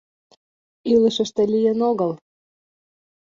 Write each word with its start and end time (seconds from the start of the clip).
Илышыште 0.91 1.43
лийын 1.53 1.79
огыл 1.89 2.11